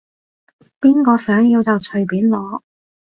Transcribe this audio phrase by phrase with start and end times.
[0.79, 2.63] 邊個想要就隨便攞